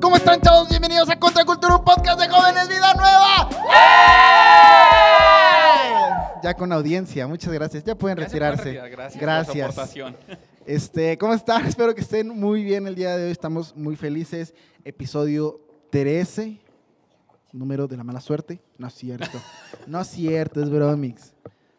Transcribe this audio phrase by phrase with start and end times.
[0.00, 0.68] ¿Cómo están, chavos?
[0.68, 3.48] Bienvenidos a Contracultura, un podcast de jóvenes Vida Nueva.
[6.42, 7.82] Ya con audiencia, muchas gracias.
[7.82, 8.64] Ya pueden pueden retirarse.
[8.64, 9.20] retirar, Gracias.
[9.20, 9.74] Gracias.
[9.74, 10.14] Por su.
[10.66, 11.66] Este, ¿cómo están?
[11.66, 13.32] Espero que estén muy bien el día de hoy.
[13.32, 14.54] Estamos muy felices.
[14.84, 16.60] Episodio 13,
[17.52, 18.60] número de la mala suerte.
[18.78, 19.40] No es cierto.
[19.86, 21.32] no es cierto, es bromix.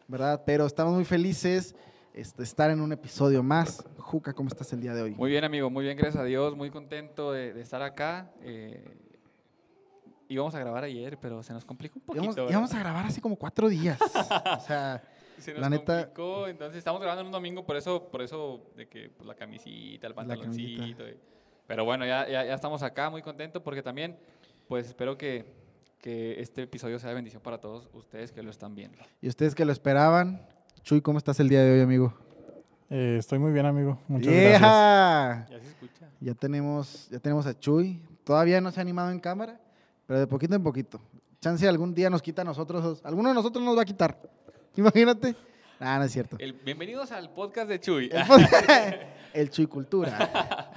[0.08, 0.42] ¿Verdad?
[0.44, 1.74] Pero estamos muy felices
[2.14, 3.84] este, estar en un episodio más.
[3.98, 5.14] Juca, ¿cómo estás el día de hoy?
[5.14, 5.70] Muy bien, amigo.
[5.70, 6.56] Muy bien, gracias a Dios.
[6.56, 8.30] Muy contento de, de estar acá.
[8.42, 8.82] Eh,
[10.28, 12.24] íbamos a grabar ayer, pero se nos complicó un poquito.
[12.32, 13.98] Íbamos, íbamos a grabar hace como cuatro días.
[14.58, 15.02] o sea,
[15.38, 18.70] Se nos la neta- complicó, entonces estamos grabando en un domingo, por eso, por eso
[18.76, 21.08] de que pues, la camisita, el pantaloncito.
[21.08, 21.16] y-
[21.66, 24.18] pero bueno, ya, ya, ya estamos acá, muy contentos, porque también,
[24.66, 25.44] pues espero que,
[26.00, 28.98] que este episodio sea de bendición para todos ustedes que lo están viendo.
[29.20, 30.48] y ustedes que lo esperaban.
[30.82, 32.14] Chuy, ¿cómo estás el día de hoy, amigo?
[32.88, 33.98] Eh, estoy muy bien, amigo.
[34.08, 34.50] Muchas gracias.
[34.60, 35.46] ¡Vieja!
[35.50, 36.08] Ya se escucha.
[36.20, 38.00] Ya tenemos, ya tenemos a Chuy.
[38.24, 39.60] Todavía no se ha animado en cámara,
[40.06, 41.00] pero de poquito en poquito.
[41.40, 43.00] Chance algún día nos quita a nosotros.
[43.04, 44.18] Alguno de nosotros nos va a quitar.
[44.76, 45.34] Imagínate.
[45.78, 46.36] Ah, no es cierto.
[46.38, 48.10] El- bienvenidos al podcast de Chuy.
[49.32, 50.70] El, Chuy Cultura.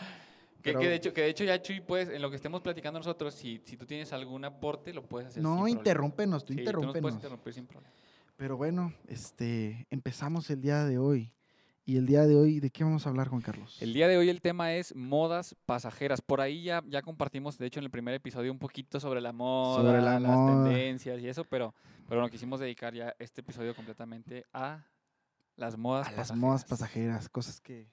[0.62, 2.62] Que, Pero- que de hecho, que de hecho ya Chuy, pues, en lo que estemos
[2.62, 5.42] platicando nosotros, si, si tú tienes algún aporte, lo puedes hacer.
[5.42, 5.78] sin No, problema.
[5.80, 7.02] interrúmpenos, tú Sí, Tú nos interrúmpenos.
[7.02, 7.94] puedes interrumpir sin problema.
[8.36, 11.32] Pero bueno, este, empezamos el día de hoy.
[11.86, 13.82] Y el día de hoy, ¿de qué vamos a hablar, Juan Carlos?
[13.82, 16.22] El día de hoy el tema es modas pasajeras.
[16.22, 19.34] Por ahí ya, ya compartimos, de hecho, en el primer episodio un poquito sobre la
[19.34, 20.64] moda, Sobre la las moda.
[20.64, 21.76] tendencias y eso, pero,
[22.08, 24.86] pero nos quisimos dedicar ya este episodio completamente a
[25.58, 27.92] las modas a las modas pasajeras, cosas que...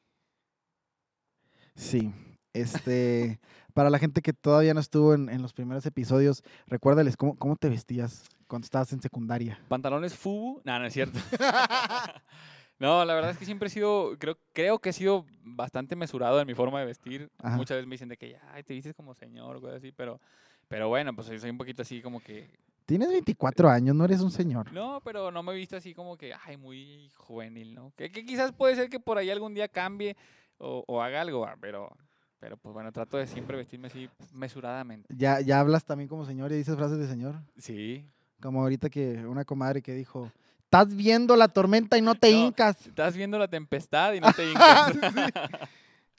[1.75, 2.13] Sí,
[2.53, 3.41] este,
[3.75, 7.57] para la gente que todavía no estuvo en, en los primeros episodios, recuérdales cómo, cómo
[7.57, 9.59] te vestías cuando estabas en secundaria.
[9.69, 10.61] Pantalones FUBU.
[10.65, 11.19] No, no es cierto.
[12.81, 16.41] no, la verdad es que siempre he sido, creo, creo que he sido bastante mesurado
[16.41, 17.31] en mi forma de vestir.
[17.39, 17.56] Ajá.
[17.56, 20.21] Muchas veces me dicen de que, ay, te vistes como señor o cosas así, pero,
[20.66, 22.50] pero bueno, pues soy, un poquito así como que,
[22.87, 24.72] Tienes 24 años, no eres un señor.
[24.72, 27.93] no, pero no me he visto así como que, ay, muy juvenil, ¿no?
[27.97, 30.17] Que, que quizás puede ser que por ahí algún día cambie
[30.59, 31.97] o, o haga algo, ah, pero,
[32.41, 35.15] pero pues bueno, trato de siempre vestirme así mesuradamente.
[35.17, 37.37] Ya, ya hablas también como señor y dices frases de señor.
[37.56, 38.11] Sí.
[38.41, 40.31] Como ahorita que una comadre que dijo,
[40.65, 42.39] estás viendo la tormenta y no te No.
[42.47, 42.87] hincas.
[42.87, 44.97] Estás viendo la tempestad y no te hincas.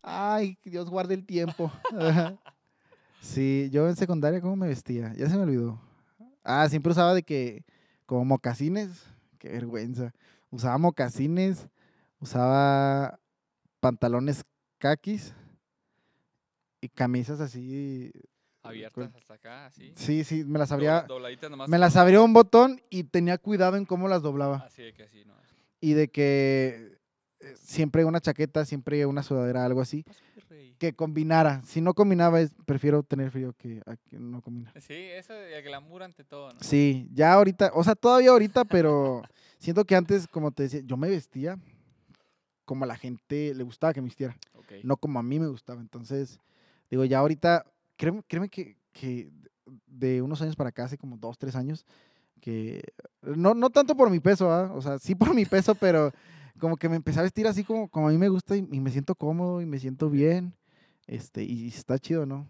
[0.04, 1.72] Ay, Dios guarde el tiempo.
[3.20, 5.14] Sí, yo en secundaria, ¿cómo me vestía?
[5.16, 5.80] Ya se me olvidó.
[6.44, 7.64] Ah, siempre usaba de que,
[8.06, 9.04] como mocasines.
[9.38, 10.14] Qué vergüenza.
[10.52, 11.68] Usaba mocasines,
[12.20, 13.20] usaba
[13.80, 14.44] pantalones
[14.78, 15.34] caquis
[16.82, 18.12] y camisas así.
[18.64, 19.94] Abiertas hasta acá, así.
[19.96, 21.02] Sí, sí, me las abría.
[21.02, 21.70] dobladitas nomás.
[21.70, 24.58] Me las abría un botón y tenía cuidado en cómo las doblaba.
[24.58, 25.34] Así de que así, ¿no?
[25.80, 26.98] Y de que
[27.40, 30.06] eh, siempre una chaqueta, siempre una sudadera, algo así.
[30.78, 31.62] Que combinara.
[31.64, 34.74] Si no combinaba, prefiero tener frío que, a que no combina.
[34.80, 36.60] Sí, eso de glamour ante todo, ¿no?
[36.60, 39.22] Sí, ya ahorita, o sea, todavía ahorita, pero
[39.60, 41.58] siento que antes, como te decía, yo me vestía
[42.66, 44.38] como a la gente le gustaba que me vistiera,
[44.84, 45.82] no como a mí me gustaba.
[45.82, 46.40] Entonces,
[46.90, 47.66] digo, ya ahorita,
[48.02, 49.30] créeme, créeme que, que
[49.86, 51.86] de unos años para acá, hace como dos, tres años,
[52.42, 52.82] que
[53.22, 54.72] no, no tanto por mi peso, ¿ah?
[54.74, 56.12] o sea, sí por mi peso, pero
[56.60, 58.80] como que me empecé a vestir así como, como a mí me gusta y, y
[58.80, 60.56] me siento cómodo y me siento bien,
[61.06, 62.48] este, y está chido, ¿no?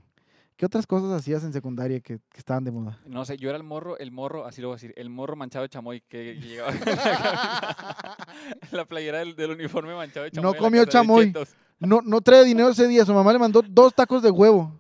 [0.56, 3.02] ¿Qué otras cosas hacías en secundaria que, que estaban de moda?
[3.06, 5.36] No sé, yo era el morro, el morro, así lo voy a decir, el morro
[5.36, 6.72] manchado de chamoy que llegaba
[8.72, 10.54] la playera del, del uniforme manchado de No chamoy.
[10.54, 11.34] la comió chamoy.
[11.80, 14.80] No, no trae dinero ese día, su mamá le mandó dos tacos de huevo,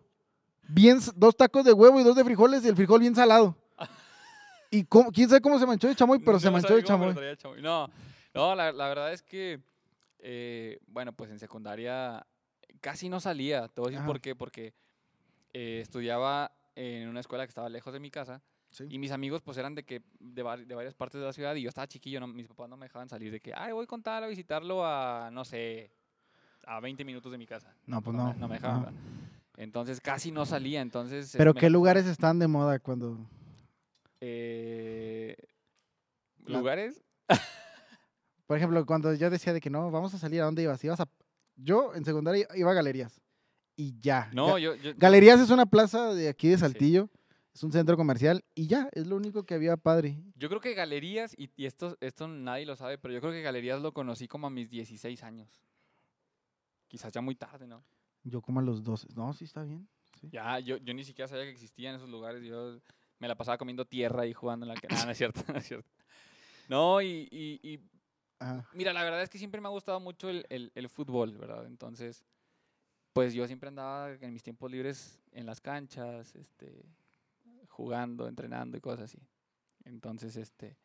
[0.73, 3.55] bien, dos tacos de huevo y dos de frijoles y el frijol bien salado.
[4.73, 7.13] Y cómo- quién sabe cómo se manchó de chamoy, pero No se manchó de chamoy.
[7.61, 7.89] No,
[8.33, 9.59] no la, la verdad es que,
[10.19, 12.25] eh, bueno, pues en secundaria
[12.79, 13.67] casi no salía.
[13.67, 14.07] Te voy a decir Ajá.
[14.07, 14.33] por qué.
[14.33, 14.73] Porque
[15.51, 18.41] eh, estudiaba en una escuela que estaba lejos de mi casa.
[18.69, 18.85] Sí.
[18.89, 21.63] Y mis amigos, pues, eran de que de, de varias partes de la ciudad y
[21.63, 24.01] yo estaba chiquillo, no- mis papás no me dejaban salir de que, ay, voy con
[24.01, 25.91] tal a visitarlo a, no sé,
[26.65, 27.75] a 20 minutos de mi casa.
[27.87, 28.83] No, pues no, No me dejaban.
[28.83, 28.91] no.
[29.57, 31.33] Entonces casi no salía, entonces...
[31.37, 33.17] Pero ¿qué lugares estaban de moda cuando...?
[34.21, 35.35] eh,
[36.45, 37.03] ¿Lugares?
[38.47, 40.83] Por ejemplo, cuando yo decía de que no, vamos a salir, ¿a dónde ibas?
[40.83, 41.09] Ibas a...
[41.55, 43.21] Yo en secundaria iba a Galerías.
[43.77, 44.29] Y ya.
[44.33, 44.75] No, Ga- yo...
[44.75, 47.09] yo- yo- Galerías es una plaza de aquí de Saltillo.
[47.53, 48.43] Es un centro comercial.
[48.55, 50.17] Y ya, es lo único que había padre.
[50.35, 53.41] Yo creo que Galerías, y, y esto, esto nadie lo sabe, pero yo creo que
[53.41, 55.61] Galerías lo conocí como a mis 16 años.
[56.87, 57.83] Quizás ya muy tarde, ¿no?
[58.23, 59.07] Yo como a los 12.
[59.15, 59.87] No, sí está bien.
[60.19, 60.29] sí.
[60.31, 62.43] Ya, yo, yo ni siquiera sabía que existían esos lugares.
[62.43, 62.79] Yo
[63.19, 64.75] me la pasaba comiendo tierra y jugando en la...
[64.79, 65.89] ca- No, es cierto, no es cierto.
[66.69, 67.79] No, y, y-
[68.73, 71.65] mira, la verdad es que siempre me ha gustado mucho el, el- el fútbol, ¿verdad?
[71.65, 72.23] Entonces,
[73.13, 76.85] pues yo siempre andaba en mis tiempos libres en las canchas, este,
[77.67, 79.19] jugando, entrenando y cosas así.
[79.83, 80.77] Entonces, este,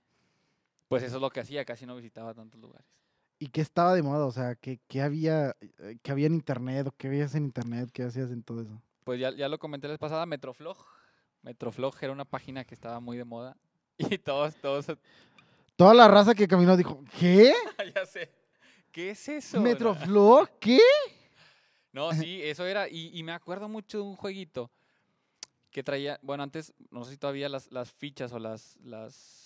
[0.88, 2.86] pues eso es lo que hacía, casi no visitaba tantos lugares.
[3.38, 4.24] ¿Y qué estaba de moda?
[4.26, 6.86] O sea, ¿qué, qué había, eh, qué había en internet?
[6.86, 7.90] ¿O qué veías en internet?
[7.92, 8.82] ¿Qué hacías en todo eso?
[9.04, 10.78] Pues ya, ya lo comenté la vez pasada, Metroflog.
[11.42, 13.56] Metroflog era una página que estaba muy de moda.
[13.98, 14.86] Y todos, todos,
[15.76, 17.52] Toda la raza que caminó dijo, ¿qué?
[17.94, 18.30] ya sé.
[18.90, 19.60] ¿Qué es eso?
[19.60, 20.48] ¿Metroflog?
[20.60, 20.80] ¿Qué?
[21.92, 22.88] No, sí, eso era.
[22.88, 24.70] Y, y me acuerdo mucho de un jueguito
[25.70, 29.45] que traía, bueno, antes, no sé si todavía las, las fichas o las, las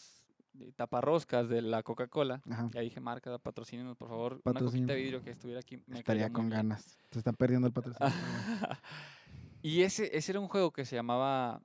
[0.77, 2.43] taparroscas de la Coca-Cola.
[2.73, 4.33] Ya dije, marca, patrocínenos, por favor.
[4.35, 4.81] Una Patrocín.
[4.81, 5.83] coquita de vidrio que estuviera aquí.
[5.87, 6.59] me estaría con bien.
[6.59, 6.99] ganas.
[7.11, 8.13] Se están perdiendo el patrocinio.
[9.63, 11.61] y ese, ese era un juego que se llamaba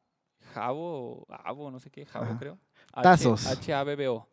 [0.53, 2.37] Jabo, Abo, no sé qué, Jabo Ajá.
[2.39, 2.59] creo.
[3.01, 3.45] Tazos.
[3.47, 4.27] H-A-B-B-O.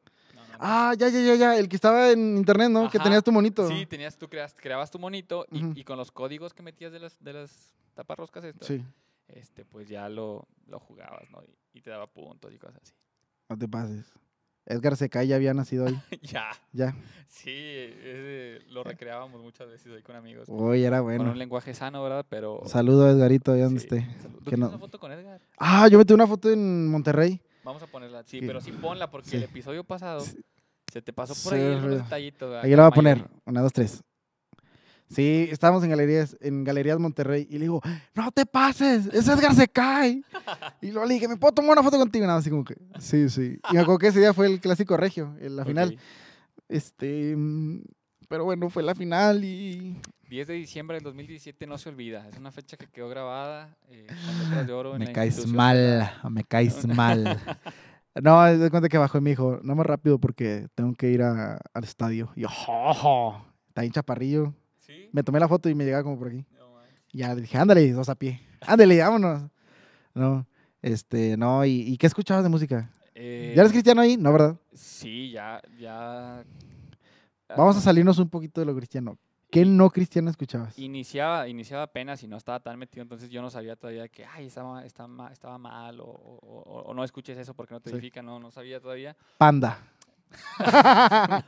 [0.58, 1.56] ah, ya, ya, ya, ya.
[1.58, 2.88] El que estaba en internet, ¿no?
[2.90, 3.66] Que tenías tu monito.
[3.68, 7.22] Sí, tenías, tú creas, creabas tu monito y, con los códigos que metías de las,
[7.22, 8.84] de las taparroscas estas, Sí,
[9.28, 11.42] este, pues ya lo, lo jugabas, ¿no?
[11.42, 12.92] Y, y te daba puntos y cosas así.
[13.48, 14.12] no te pases.
[14.66, 16.00] Edgar Secay ya había nacido ahí.
[16.22, 16.94] ya, Ya.
[17.28, 20.48] sí, ese lo recreábamos muchas veces ahí con amigos.
[20.48, 21.30] Uy, era Con bueno.
[21.32, 22.24] un lenguaje sano, ¿verdad?
[22.28, 22.62] Pero...
[22.66, 24.08] Saludo a Edgarito, donde sí, esté.
[24.44, 25.40] ¿Tú que no- una foto con Edgar?
[25.58, 27.40] Ah, yo metí una foto en Monterrey.
[27.64, 29.36] Vamos a ponerla, sí, pero sí ponla porque sí.
[29.36, 30.40] el episodio pasado Sí.
[30.92, 32.48] se te pasó por ahí detallitos.
[32.50, 32.64] ¿verdad?
[32.64, 33.24] Ahí la voy a poner.
[33.44, 34.02] Una, dos, tres.
[35.14, 37.46] Sí, estábamos en galerías, en Galerías Monterrey.
[37.50, 37.80] Y le digo,
[38.14, 40.22] no te pases, ese Edgar se cae.
[40.80, 42.24] Y luego le dije, ¿me puedo tomar una foto contigo?
[42.24, 43.58] Y nada, así como que, sí, sí.
[43.70, 45.90] Y me acuerdo que ese día fue el clásico regio, en la final.
[45.94, 46.00] Ok.
[46.68, 47.36] Este,
[48.28, 49.96] pero bueno, fue la final y
[50.30, 52.26] 10 de diciembre del 2017 no se olvida.
[52.30, 55.46] Es una fecha que quedó grabada eh, con letras de oro en me la caes
[55.46, 57.38] mal, me caes mal.
[58.22, 61.22] No, de cuenta que bajó y me dijo, no más rápido porque tengo que ir
[61.22, 62.30] a- al estadio.
[62.36, 62.48] Y yo,
[63.68, 64.52] está bien chaparrillo.
[64.86, 65.08] ¿Sí?
[65.12, 66.44] Me tomé la foto y me llegaba como por aquí.
[66.58, 66.72] No.
[67.12, 68.40] Y ya dije, ándale, dos a pie.
[68.60, 69.50] Ándale, vámonos.
[70.14, 70.46] No,
[70.82, 72.90] este, no, ¿y, y qué escuchabas de música?
[73.14, 74.16] Eh, ¿Ya eres cristiano ahí?
[74.16, 74.56] No, ¿verdad?
[74.74, 76.44] Sí, ya, ya.
[77.48, 79.18] Vamos a salirnos un poquito de lo cristiano.
[79.50, 80.78] ¿Qué no cristiano escuchabas?
[80.78, 84.46] Iniciaba, iniciaba apenas y no estaba tan metido, entonces yo no sabía todavía que, ay,
[84.46, 87.96] estaba, estaba, estaba mal o, o- no escuches eso porque no te Sí.
[87.96, 89.14] edifica, no, no sabía todavía.
[89.36, 89.78] Panda.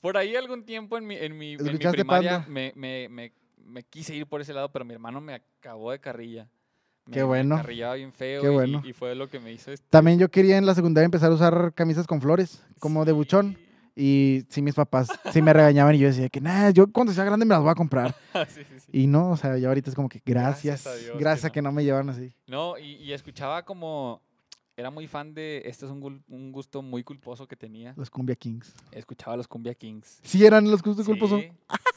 [0.00, 3.32] Por ahí algún tiempo en mi, en mi, en mi ¿Escuchaste primaria me, me, me,
[3.64, 6.48] me quise ir por ese lado, pero mi hermano me acabó de carrilla.
[7.06, 7.56] Me, Qué me bueno.
[7.56, 8.82] carrillaba bien feo Qué bueno.
[8.84, 9.72] y, fue lo que me hizo...
[9.72, 13.12] este- También yo quería en la secundaria empezar a usar camisas con flores, como de
[13.12, 13.56] buchón.
[13.56, 13.64] Sí.
[14.00, 17.24] Y sí, mis papás sí me regañaban y yo decía que, nada, yo cuando sea
[17.24, 18.14] grande me las voy a comprar.
[18.48, 18.90] Sí, sí, sí.
[18.92, 21.48] Y no, o sea, ya ahorita es como que gracias, Gracias a Dios gracias que
[21.48, 22.32] a que no me llevan así.
[22.46, 24.22] No, y, y escuchaba como...
[24.78, 25.60] Era muy fan de...
[25.64, 27.94] Este es un, un gusto muy culposo que tenía.
[27.96, 28.72] Los Cumbia Kings.
[28.92, 30.20] Escuchaba los Cumbia Kings.
[30.22, 31.42] Sí, eran los gustos culposos.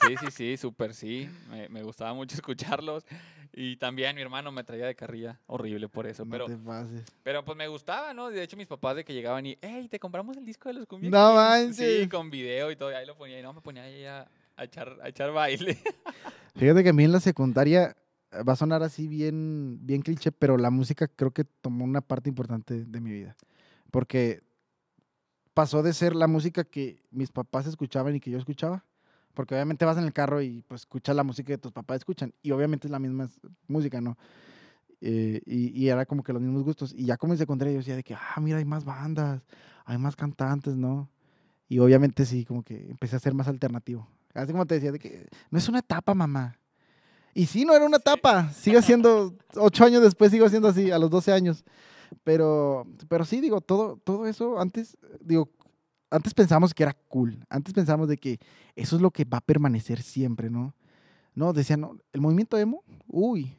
[0.07, 1.29] Sí, sí, sí, súper sí.
[1.51, 3.05] Me, me gustaba mucho escucharlos.
[3.53, 5.39] Y también mi hermano me traía de carrilla.
[5.45, 6.25] Horrible por eso.
[6.25, 7.05] No pero, te pases.
[7.21, 8.31] pero pues me gustaba, ¿no?
[8.31, 10.87] De hecho, mis papás de que llegaban y, hey, te compramos el disco de los
[10.87, 12.89] Cumbia No Kings?" Sí, con video y todo.
[12.89, 13.39] Y ahí lo ponía.
[13.39, 15.77] Y no, me ponía ahí a, a echar, a echar baile.
[16.55, 17.95] Fíjate que a mí en la secundaria
[18.47, 22.29] va a sonar así bien, bien cliché, pero la música creo que tomó una parte
[22.29, 23.35] importante de mi vida.
[23.91, 24.41] Porque
[25.53, 28.85] pasó de ser la música que mis papás escuchaban y que yo escuchaba.
[29.33, 32.33] Porque obviamente vas en el carro y pues escuchas la música que tus papás escuchan.
[32.41, 33.29] Y obviamente es la misma
[33.67, 34.17] música, ¿no?
[34.99, 36.93] Eh, y, y era como que los mismos gustos.
[36.93, 39.41] Y ya como en secundaria yo decía de que, ah, mira, hay más bandas,
[39.85, 41.09] hay más cantantes, ¿no?
[41.69, 44.07] Y obviamente sí, como que empecé a ser más alternativo.
[44.33, 46.57] Así como te decía, de que no es una etapa, mamá.
[47.33, 48.51] Y sí, no era una etapa.
[48.53, 51.63] Sigue siendo, ocho años después sigo siendo así, a los 12 años.
[52.23, 55.49] Pero, pero sí, digo, todo, todo eso antes, digo,
[56.09, 57.45] antes pensábamos que era cool.
[57.49, 58.39] Antes pensábamos de que
[58.75, 60.75] eso es lo que va a permanecer siempre, ¿no?
[61.33, 63.55] No, decían, no, el movimiento emo, uy,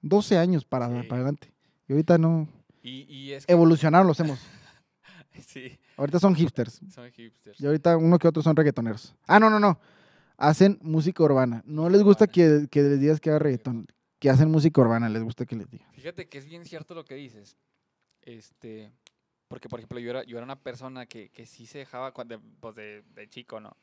[0.00, 1.06] 12 años para, Sí.
[1.08, 1.52] para adelante.
[1.88, 2.48] Y ahorita no,
[2.82, 3.52] Y, y es que...
[3.52, 4.40] evolucionaron los emos.
[5.46, 6.80] Sí, Ahorita son hipsters.
[6.92, 7.58] son hipsters.
[7.58, 9.14] Y ahorita uno que otro son reggaetoneros.
[9.26, 9.78] Ah, no, no, no.
[10.36, 11.62] Hacen música urbana.
[11.66, 13.86] No les gusta que, que les digas que haga reggaetón.
[14.18, 15.86] Que hacen música urbana, les gusta que les diga.
[15.92, 17.56] Fíjate que es bien cierto lo que dices.
[18.22, 18.92] Este,
[19.48, 22.40] porque, por ejemplo, yo era, yo era una persona que, que sí se dejaba cuando,
[22.60, 23.76] pues de, de chico, ¿no?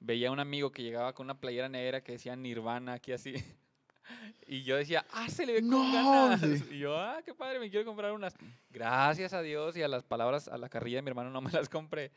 [0.00, 3.34] Veía a un amigo que llegaba con una playera negra que decía Nirvana aquí así.
[4.46, 6.40] Y yo decía, ah, se le ve con No, ganas.
[6.40, 6.64] sí.
[6.70, 8.34] Y yo, ah, qué padre, me quiero comprar unas.
[8.70, 11.50] Gracias a Dios y a las palabras, a la carrilla de mi hermano no me
[11.52, 12.10] las compré.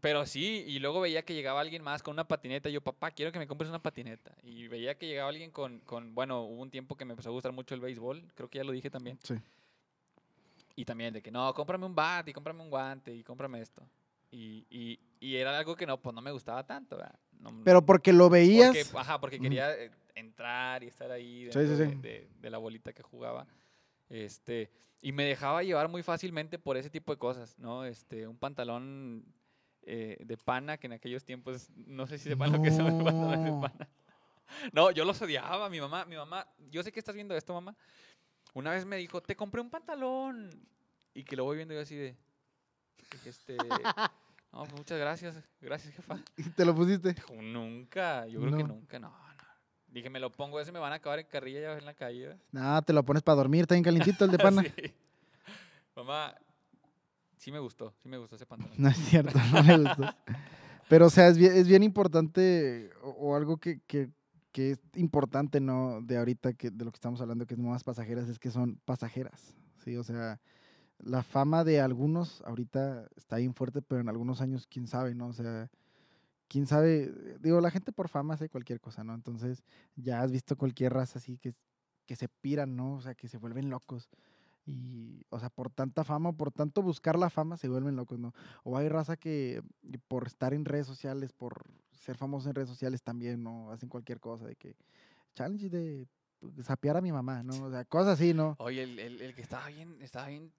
[0.00, 2.68] Pero sí, y luego veía que llegaba alguien más con una patineta.
[2.68, 4.34] Y yo, papá, quiero que me compres una patineta.
[4.42, 7.32] Y veía que llegaba alguien con, con, bueno, hubo un tiempo que me empezó a
[7.32, 8.22] gustar mucho el béisbol.
[8.34, 9.18] Creo que ya lo dije también.
[9.22, 9.34] Sí.
[10.76, 13.82] Y también de que, no, cómprame un bat y cómprame un guante y cómprame esto.
[14.32, 16.98] Y, y, y era algo que no, pues no me gustaba tanto.
[17.38, 18.74] No- Pero porque lo veías.
[18.74, 21.94] porque, ajá, porque quería, eh, entrar y estar ahí Sí, dentro sí, de- sí.
[22.00, 23.46] De, de la bolita que jugaba.
[24.08, 24.70] Este,
[25.00, 27.84] y me dejaba llevar muy fácilmente por ese tipo de cosas, ¿no?
[27.84, 29.24] Este, un pantalón
[29.86, 32.94] eh, de pana, que en aquellos tiempos, no sé si sepan lo que son los
[32.94, 33.60] pantalones de No.
[33.60, 33.88] pana.
[34.72, 37.74] No, yo los odiaba, mi mamá, mi mamá, yo sé que estás viendo esto, mamá.
[38.52, 40.50] Una vez me dijo, te compré un pantalón.
[41.14, 42.14] Y que lo voy viendo yo así de,
[43.24, 43.56] este,
[44.52, 46.18] no, pues muchas gracias, gracias, jefa.
[46.36, 47.14] ¿Y te lo pusiste?
[47.14, 48.68] Dijo, nunca, yo creo que No.
[48.68, 49.44] nunca, no, no.
[49.88, 52.28] Dije, me lo pongo, ese me van a acabar en carrilla ya en la calle.
[52.28, 52.42] ¿verdad?".
[52.52, 54.62] No, te lo pones para dormir, está bien calientito el de pana.
[54.62, 54.94] Sí.
[55.96, 56.36] Mamá,
[57.44, 58.74] sí me gustó, sí me gustó ese pantalón.
[58.78, 60.02] No es cierto, no le gustó.
[60.88, 64.10] Pero, o sea, es bien, es bien importante, o, o algo que, que-
[64.52, 66.00] que es importante, ¿no?
[66.00, 68.76] De ahorita, que, de lo que estamos hablando, que es nuevas pasajeras, es que son
[68.84, 69.52] pasajeras,
[69.84, 69.96] ¿sí?
[69.96, 70.40] O sea,
[71.00, 75.26] la fama de algunos ahorita está bien fuerte, pero en algunos años, quién sabe, ¿no?
[75.26, 75.68] O sea,
[76.46, 79.12] quién sabe, digo, la gente por fama hace cualquier cosa, ¿no?
[79.14, 79.64] Entonces,
[79.96, 81.52] ya has visto cualquier raza así que,
[82.06, 82.94] que se piran, ¿no?
[82.94, 84.08] O sea, que se vuelven locos.
[84.66, 88.32] Y, o sea, por tanta fama, por tanto buscar la fama, se vuelven locos, ¿no?
[88.62, 89.62] O hay raza que
[90.08, 93.70] por estar en redes sociales, por ser famoso en redes sociales también, ¿no?
[93.70, 94.74] Hacen cualquier cosa de que
[95.34, 96.06] challenge de
[96.40, 97.64] pues, sapear a mi mamá, ¿no?
[97.64, 98.56] O sea, cosas así, ¿no?
[98.58, 100.50] Oye, el, el- el que estaba bien, estaba bien,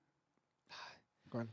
[1.29, 1.49] ¿Cuál?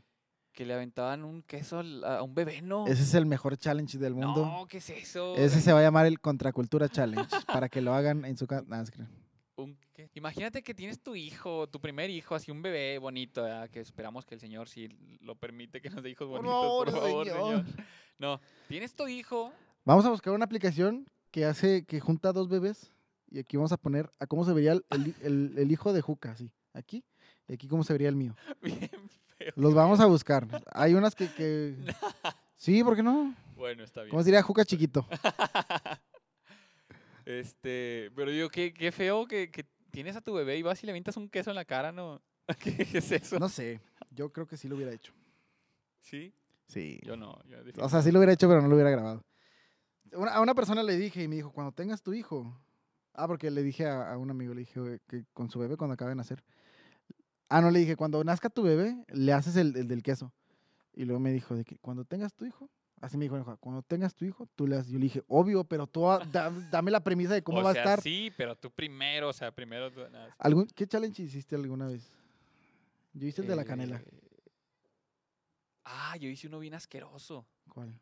[0.51, 2.85] que le aventaban un queso a un bebé, ¿no?
[2.85, 4.45] Ese es el mejor challenge del mundo.
[4.45, 5.33] No, ¿qué es eso?
[5.35, 8.63] Ese se va a llamar el Contracultura Challenge, para que lo hagan en su casa.
[9.57, 9.75] Un-
[10.09, 10.19] ¿qué?
[10.19, 13.69] Imagínate que tienes tu hijo, tu primer hijo, así un bebé bonito, ¿verdad?
[13.69, 14.89] que esperamos que el Señor, si
[15.21, 17.65] lo permite, que nos dé hijos Por bonitos, por favor, favor, Señor.
[17.65, 17.85] Señor.
[18.19, 19.51] No, tienes tu hijo,
[19.85, 22.91] Vamos a buscar una aplicación que hace, que junta dos bebés,
[23.29, 25.91] y aquí vamos a poner a cómo se vería el, el hi- el- el hijo
[25.91, 27.03] de Juca, así, aquí,
[27.47, 28.35] y aquí cómo se vería el mío.
[28.61, 28.89] bien
[29.37, 29.51] feo.
[29.57, 30.47] Los vamos a buscar.
[30.71, 31.27] Hay unas que...
[31.33, 31.75] que...
[32.55, 33.35] Sí, ¿por qué no?
[33.57, 34.11] Bueno, está bien.
[34.11, 35.05] ¿Cómo se diría Juca chiquito?
[37.25, 40.87] Este, pero digo, qué, qué feo que, que tienes a tu bebé y vas y
[40.87, 42.19] le avientas un queso en la cara, ¿no?
[42.59, 43.39] ¿Qué es eso?
[43.39, 45.13] No sé, yo creo que sí lo hubiera hecho.
[46.01, 46.33] ¿Sí?
[46.67, 46.99] Sí.
[47.03, 47.37] Yo no.
[47.45, 49.23] yo O sea, sí lo hubiera hecho, pero no lo hubiera grabado.
[50.13, 52.59] Una- a una persona le dije y me dijo, cuando tengas tu hijo.
[53.13, 55.77] Ah, porque le dije a, a un amigo, le dije "Oye, que con su bebé
[55.77, 56.43] cuando acabe de nacer.
[57.47, 60.33] Ah, no, le dije, cuando nazca tu bebé, le haces el, el del queso.
[60.93, 62.71] Y luego me dijo, de que cuando tengas tu hijo,
[63.03, 64.91] así me dijo, "Hijo, cuando tengas tu hijo, tú le haces.
[64.91, 67.73] Yo le dije, obvio, pero tú a- da- dame la premisa de cómo o va
[67.73, 68.01] sea, a estar.
[68.01, 70.01] Sí, pero tú primero, o sea, primero tú.
[70.05, 70.17] sí.
[70.39, 72.09] ¿Algún, ¿Qué challenge hiciste alguna vez?
[73.13, 74.01] Yo hice el de la Eh, canela.
[75.85, 77.45] Ah, yo hice uno bien asqueroso.
[77.69, 77.93] ¿Cuál?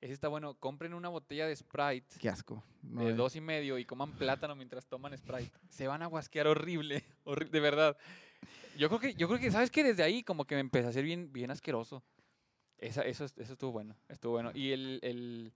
[0.00, 0.54] Ese está bueno.
[0.54, 2.62] Compren una botella de Sprite Qué asco.
[2.82, 3.14] No, de eh.
[3.14, 5.50] dos y medio y coman plátano mientras toman Sprite.
[5.70, 7.96] Se van a guasquear horrible, horri- de verdad.
[8.76, 9.82] Yo creo que, yo creo que, ¿sabes qué?
[9.82, 12.02] Desde ahí como que me empecé a hacer bien, bien asqueroso.
[12.78, 14.50] Esa, eso, es- eso estuvo bueno, estuvo bueno.
[14.54, 15.52] Y el, el,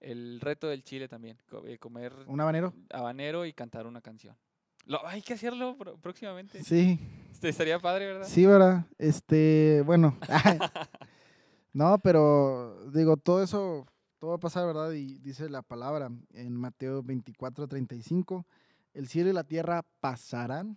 [0.00, 2.72] el reto del chile también, eh, comer ¿Un habanero?
[2.90, 4.36] habanero y cantar una canción.
[4.84, 6.62] Lo, hay que hacerlo pro- próximamente.
[6.64, 6.98] Sí.
[7.30, 8.26] Este, Estaría padre, ¿verdad?
[8.28, 8.84] Sí, ¿verdad?
[8.98, 10.18] Este, bueno.
[11.72, 13.86] no, pero digo, todo eso,
[14.18, 14.92] todo va a pasar, ¿verdad?
[14.92, 18.46] Y dice la palabra en Mateo 24, 35,
[18.94, 20.76] el cielo y la tierra pasarán,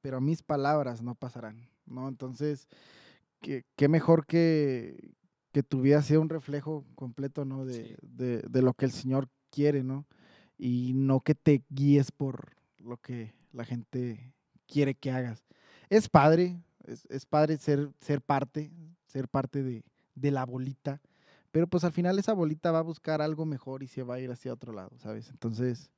[0.00, 2.08] pero mis palabras no pasarán, ¿no?
[2.08, 2.66] Entonces,
[3.42, 5.12] qué, qué mejor que,
[5.52, 7.66] que tu vida sea un reflejo completo, ¿no?
[7.66, 7.96] De, Sí.
[8.00, 10.06] de, de lo que el Señor quiere, ¿no?
[10.56, 14.32] Y no que te guíes por lo que la gente
[14.66, 15.44] quiere que hagas
[15.92, 18.70] es padre, es, es padre ser, ser parte,
[19.04, 19.84] ser parte de,
[20.14, 21.02] de la bolita,
[21.50, 24.20] pero pues al final esa bolita va a buscar algo mejor y se va a
[24.20, 25.28] ir hacia otro lado, ¿sabes?
[25.28, 25.90] Entonces,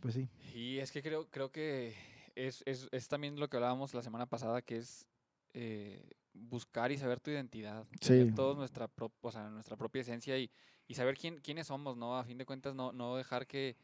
[0.00, 0.30] pues sí.
[0.54, 1.94] Y es que creo, creo que
[2.34, 5.06] es, es, es también lo que hablábamos la semana pasada, que es
[5.52, 7.86] eh, buscar y saber tu identidad.
[8.00, 8.32] Sí.
[8.34, 10.50] todos nuestra, pro- o sea, nuestra propia esencia y,
[10.88, 12.16] y saber quién, quiénes somos, ¿no?
[12.18, 13.76] A fin de cuentas, no, no dejar que,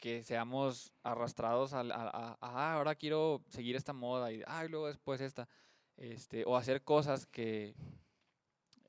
[0.00, 4.86] que seamos arrastrados a, a- ah, ahora quiero seguir esta moda y, ah, y luego
[4.88, 5.48] después esta.
[5.96, 7.74] Este, o hacer cosas que,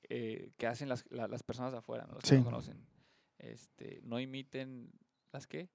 [0.10, 2.14] eh, que hacen las, la- las personas de afuera, ¿no?
[2.16, 2.86] Los que no conocen.
[3.38, 4.92] Este, no imiten
[5.32, 5.70] las qué?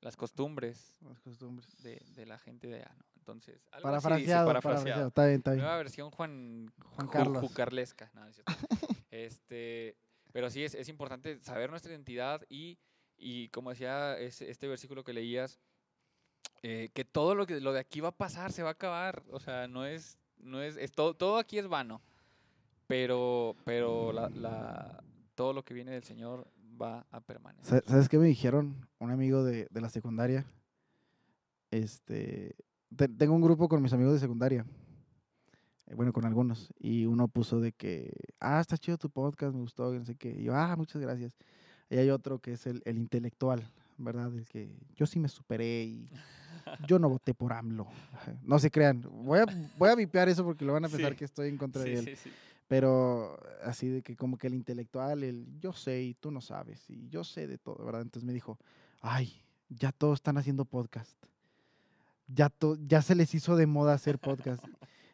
[0.00, 1.82] Las costumbres Las costumbres.
[1.82, 3.04] de, de la gente de allá, ¿no?
[3.26, 5.08] Entonces, algo así dice, Parafraseado, parafraseado.
[5.08, 5.62] Está bien, está bien.
[5.64, 7.42] Nueva versión Juan, Juan Ju- Carlos.
[7.42, 8.08] Jucarlesca.
[8.14, 8.40] No, es
[9.10, 9.96] este,
[10.30, 12.78] pero sí, es, es importante saber nuestra identidad y,
[13.16, 15.58] y como decía ese- este versículo que leías,
[16.62, 19.24] eh, que todo lo, que, lo de aquí va a pasar, se va a acabar.
[19.32, 22.00] O sea, no es, no es, es todo, todo aquí es vano.
[22.86, 25.02] Pero, pero la, la-
[25.34, 26.46] todo lo que viene del Señor
[26.80, 27.82] va a permanecer.
[27.82, 28.88] Sa- ¿Sabes qué me dijeron?
[29.00, 30.46] Un amigo de, de la secundaria.
[31.72, 32.54] Este.
[32.96, 34.64] Te- tengo un grupo con mis amigos de secundaria.
[35.86, 36.72] eh, Bueno, con algunos.
[36.78, 40.14] Y uno puso de que, ah, está chido tu podcast, me gustó, y no sé
[40.16, 40.30] qué.
[40.38, 41.36] Y yo, ah, muchas gracias.
[41.90, 43.70] Y hay otro que es el, el intelectual.
[43.98, 44.30] ¿verdad?
[44.36, 46.10] El que yo sí me superé y
[46.86, 47.86] yo no voté por AMLO.
[48.42, 49.00] No se crean.
[49.24, 49.46] Voy a,
[49.78, 51.16] voy a vipear eso porque lo van a pensar Sí.
[51.18, 52.04] que estoy en contra Sí, de él.
[52.04, 52.30] sí, sí.
[52.68, 56.90] Pero así de que como que el intelectual, el yo sé y tú no sabes,
[56.90, 58.02] y yo sé de todo, ¿verdad?
[58.02, 58.58] Entonces me dijo,
[59.00, 59.32] ay,
[59.70, 61.16] ya todos están haciendo podcast.
[62.28, 64.64] Ya, to- ya se les hizo de moda hacer podcast.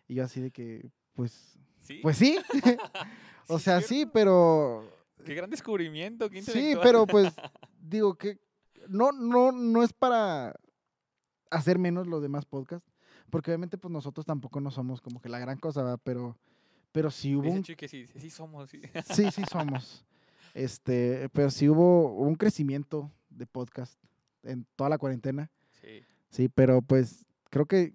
[0.09, 2.39] y yo así de que, pues, Sí, pues sí.
[3.49, 4.89] o sea, sí, pero...
[5.25, 7.33] Qué gran descubrimiento, qué Sí, pero pues,
[7.81, 8.41] digo que
[8.89, 10.55] no, no, no es para
[11.51, 12.91] hacer menos los demás podcasts,
[13.31, 16.01] porque obviamente pues nosotros tampoco no somos como que la gran cosa, ¿verdad?
[16.03, 16.37] Pero,
[16.91, 18.71] pero sí hubo un que sí, sí somos.
[18.71, 18.81] Sí.
[19.15, 20.05] Sí, sí somos.
[20.55, 23.99] Este, pero sí hubo un crecimiento de podcast
[24.43, 25.51] en toda la cuarentena.
[25.81, 26.03] Sí.
[26.33, 27.95] Sí, pero pues creo que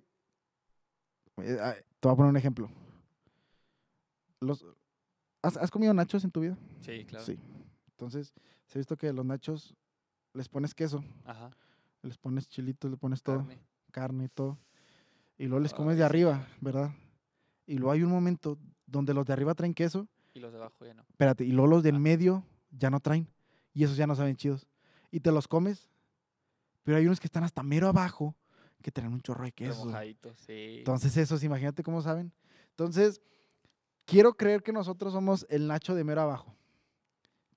[1.41, 2.69] eh, ah, te voy a poner un ejemplo.
[4.39, 4.63] Los,
[5.41, 6.57] ¿has, has comido nachos en tu vida?
[6.81, 7.25] Sí, claro.
[7.25, 7.37] Sí.
[7.91, 8.33] Entonces,
[8.67, 9.75] se ha visto que los nachos
[10.33, 11.49] les pones queso, Ajá.
[12.03, 13.59] les pones chilitos, le pones todo, Carne.
[13.91, 14.57] carne y todo.
[15.39, 16.47] Y luego les comes de arriba.
[16.61, 16.91] ¿verdad?
[17.65, 20.85] Y luego hay un momento donde los de arriba traen queso Y los de abajo
[20.85, 21.03] ya no.
[21.09, 21.99] Espérate, y luego los del Ah.
[21.99, 23.27] medio ya no traen.
[23.73, 24.67] Y esos ya no saben chidos.
[25.11, 25.89] Y te los comes.
[26.87, 28.33] Pero hay unos que están hasta mero abajo
[28.81, 29.91] que traen un chorro de queso.
[30.37, 30.75] Sí.
[30.77, 32.31] Entonces, esos, imagínate cómo saben.
[32.69, 33.19] Entonces,
[34.05, 36.55] quiero creer que nosotros somos el Nacho de mero abajo.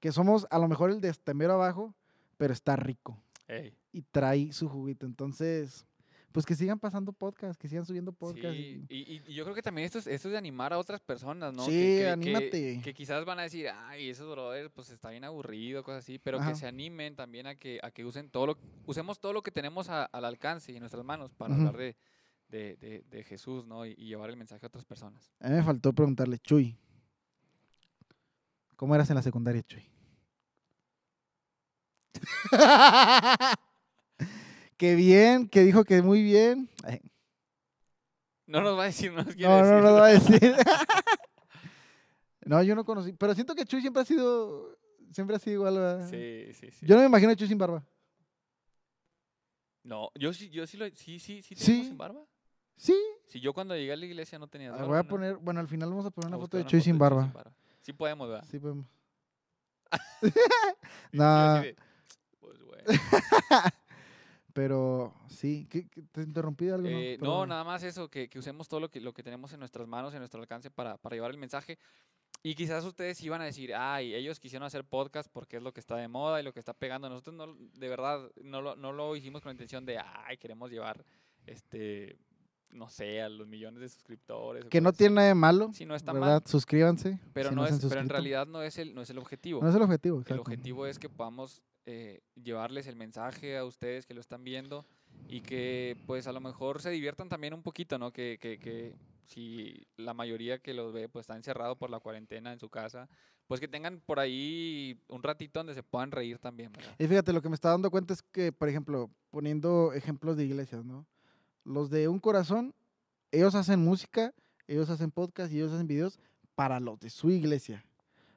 [0.00, 1.94] Que somos a lo mejor el de hasta mero abajo,
[2.38, 3.22] pero está rico.
[3.46, 5.06] Ey, Y trae su juguito.
[5.06, 5.87] Entonces,
[6.32, 8.56] pues que sigan pasando podcasts, que sigan subiendo podcasts.
[8.56, 8.84] sí.
[8.88, 10.78] y- Y, y- y yo creo que también esto es, esto es de animar a
[10.78, 11.64] otras personas, ¿no?
[11.64, 12.80] Sí, Que- que- anímate.
[12.82, 16.38] Que, quizás van a decir, ay, esos brothers, pues está bien aburrido, cosas así, pero
[16.38, 16.50] Ajá.
[16.50, 19.50] que se animen también a que, a que usen todo lo, usemos todo lo que
[19.50, 21.96] tenemos a- al alcance y en nuestras manos para hablar de,
[22.49, 23.84] de, de- de Jesús, ¿no?
[23.87, 25.32] Y, y llevar el mensaje a otras personas.
[25.40, 26.76] A mí me faltó preguntarle, Chuy,
[28.76, 29.88] ¿cómo eras en la secundaria, Chuy?
[34.80, 36.71] Qué bien, que dijo que muy bien.
[36.84, 37.02] Ay,
[38.47, 39.75] No nos va a decir, no nos quiere No, no, decir.
[39.75, 40.08] no lo va a
[40.40, 40.56] decir.
[42.47, 44.78] no, yo no conocí, pero siento que Chuy siempre ha sido,
[45.12, 45.75] siempre ha sido igual.
[45.75, 46.08] ¿verdad?
[46.08, 46.86] Sí, sí, sí.
[46.86, 47.84] Yo no me imagino a Chuy sin barba.
[49.82, 51.84] No, yo sí, yo sí lo, sí, sí, sí, Sí.
[51.84, 52.25] sin barba.
[52.78, 52.97] Sí.
[53.26, 54.86] Si yo cuando llegué a la iglesia no tenía Ah, barba.
[54.86, 55.08] voy a ¿no?
[55.10, 57.30] poner, bueno, al final vamos a poner A una foto de Chuy sin barba.
[57.82, 58.49] Sí podemos, ¿verdad?
[58.50, 58.86] Sí, podemos.
[61.12, 61.62] No,
[62.40, 62.84] Pues bueno.
[64.60, 66.88] Pero sí, ¿qué, qué- te interrumpí de algo?
[66.90, 66.99] no?
[66.99, 67.49] Eh, no, Perdón.
[67.49, 70.12] nada más eso, que, que usemos todo lo que, lo que tenemos en nuestras manos,
[70.12, 71.78] en nuestro alcance para, para llevar el mensaje.
[72.42, 75.80] Y quizás ustedes iban a decir, ay, ellos quisieron hacer podcast porque es lo que
[75.80, 77.08] está de moda y lo que está pegando.
[77.08, 80.70] Nosotros no, de verdad no lo, no lo hicimos con la intención de, ay, queremos
[80.70, 81.04] llevar,
[81.46, 82.18] este,
[82.70, 84.64] no sé, a los millones de suscriptores.
[84.66, 84.99] Que no cosas así".
[85.04, 86.28] tiene nada de malo, Sí, no está ¿verdad?
[86.40, 87.18] mal, Suscríbanse.
[87.32, 89.60] pero, si no han es, pero en realidad no es el, no es el objetivo.
[89.62, 90.42] No es el objetivo, El exacto.
[90.42, 94.86] objetivo es que podamos eh, llevarles el mensaje a ustedes que lo están viendo
[95.28, 98.12] y que pues a lo mejor se diviertan también un poquito, ¿no?
[98.12, 102.52] Que, que, que si la mayoría que los ve pues está encerrado por la cuarentena
[102.52, 103.08] en su casa,
[103.48, 106.94] pues que tengan por ahí un ratito donde se puedan reír también, ¿verdad?
[106.96, 110.44] Y fíjate, lo que me está dando cuenta es que, por ejemplo, poniendo ejemplos de
[110.44, 111.06] iglesias, ¿no?
[111.64, 112.72] Los de Un Corazón,
[113.32, 114.32] ellos hacen música,
[114.68, 116.20] ellos hacen podcast y ellos hacen videos
[116.54, 117.84] para los de su iglesia.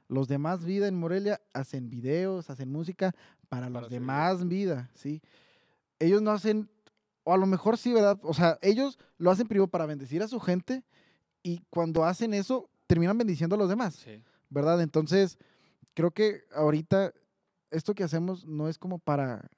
[0.08, 3.16] Los de Más Vida en Morelia hacen videos, hacen música
[3.54, 5.22] para los Para de su Más Vida, ¿sí?
[6.00, 6.70] Ellos no hacen,
[7.24, 8.20] o a lo mejor sí, ¿verdad?
[8.24, 10.84] O sea, ellos lo hacen primero para bendecir a su gente
[11.42, 13.96] y cuando hacen eso, terminan bendiciendo a los demás.
[13.96, 14.22] Sí.
[14.50, 14.82] ¿verdad?
[14.82, 15.38] Entonces,
[15.96, 17.12] creo que ahorita
[17.72, 19.50] esto que hacemos no es como para,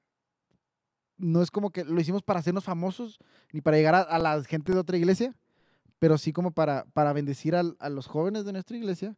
[1.17, 3.19] no es como que lo hicimos para hacernos famosos,
[3.51, 5.35] ni para llegar a, a la gente de otra iglesia,
[5.99, 9.17] pero sí como para, para bendecir al- a los jóvenes de nuestra iglesia.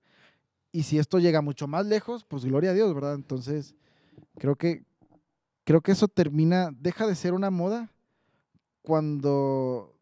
[0.72, 3.16] Y si esto llega mucho más lejos, pues gloria a Dios, ¿verdad?
[3.16, 3.76] Entonces,
[4.38, 4.84] creo que,
[5.64, 7.92] creo que eso termina, deja de ser una moda
[8.82, 9.96] cuando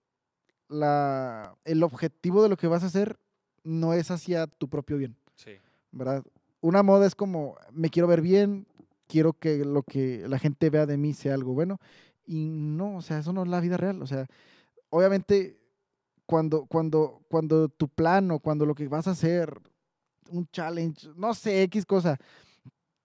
[0.68, 3.18] la, el objetivo de lo que vas a hacer
[3.64, 5.16] no es hacia tu propio bien.
[5.36, 5.58] Sí.
[5.96, 6.24] ¿verdad?
[6.62, 8.68] Una moda es como, me quiero ver bien,
[9.08, 11.80] quiero que lo que la gente vea de mí sea algo bueno.
[12.26, 14.02] Y no, o sea, eso no es la vida real.
[14.02, 14.28] O sea,
[14.90, 15.58] obviamente,
[16.26, 19.58] cuando, cuando, cuando tu plan o cuando lo que vas a hacer,
[20.30, 22.20] un challenge, no sé, X cosa,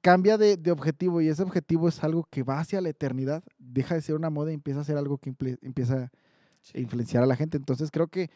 [0.01, 3.95] cambia de, de objetivo y ese objetivo es algo que va hacia la eternidad, deja
[3.95, 6.11] de ser una moda y empieza a ser algo que empieza
[6.75, 7.57] a influenciar a la gente.
[7.57, 8.31] Entonces creo que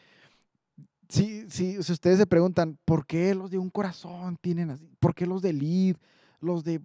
[1.09, 4.89] si, si, si ustedes se preguntan, ¿por qué los de un corazón tienen así?
[4.99, 5.95] ¿Por qué los de lead?
[6.39, 6.81] Los de,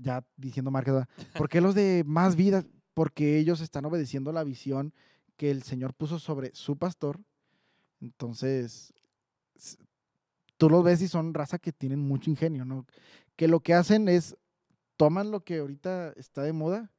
[0.00, 1.06] ya diciendo marcas.
[1.36, 2.64] ¿por qué los de más vida?
[2.94, 4.92] Porque ellos están obedeciendo la visión
[5.36, 7.20] que el Señor puso sobre su pastor.
[8.00, 8.92] Entonces,
[10.56, 12.86] tú los ves y son raza que tienen mucho ingenio, ¿no?
[13.36, 14.36] Que lo que hacen es,
[14.96, 16.90] toman lo que ahorita está de moda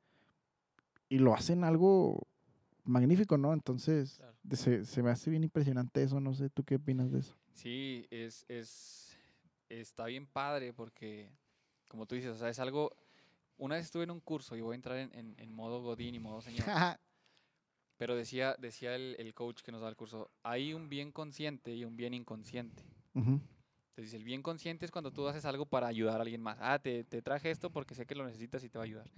[1.09, 2.27] y lo hacen algo
[2.83, 3.53] magnífico, ¿no?
[3.53, 4.37] Entonces, Claro.
[4.51, 7.35] se, se me hace bien impresionante eso, no sé, ¿tú qué opinas de eso?
[7.53, 9.17] Sí, es, es,
[9.69, 11.31] está bien padre porque,
[11.87, 12.91] como tú dices, o sea, es algo...
[13.57, 16.13] Una vez estuve en un curso y voy a entrar en, en- en modo Godín
[16.13, 16.65] y modo señor,
[17.97, 21.73] pero decía, decía el, el coach que nos da el curso, hay un bien consciente
[21.75, 22.83] y un bien inconsciente.
[23.15, 23.41] Ujú,
[23.97, 26.59] Entonces, el bien consciente es cuando tú haces algo para ayudar a alguien más.
[26.61, 29.09] Ah, te, te traje esto porque sé que lo necesitas y te va a ayudar.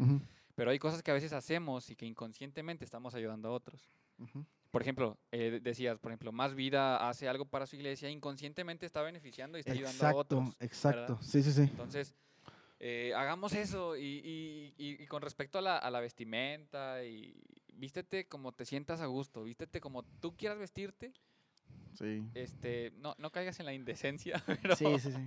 [0.56, 3.92] Pero hay cosas que a veces hacemos y que inconscientemente estamos ayudando a otros.
[4.72, 8.86] Por ejemplo, eh, de- decías, por ejemplo, Más Vida hace algo para su iglesia, inconscientemente
[8.86, 10.56] está beneficiando y está ayudando a Exacto, otros.
[10.62, 11.22] exacto, ¿verdad?
[11.24, 11.62] sí, sí, sí.
[11.64, 12.16] Entonces,
[12.80, 17.36] eh, hagamos eso y, y- y- y con respecto a la, a la vestimenta y
[17.74, 21.12] vístete como te sientas a gusto, vístete como tú quieras vestirte,
[21.94, 25.12] Sí, este, no, no caigas en la indecencia, pero, sí, sí.
[25.12, 25.18] sí.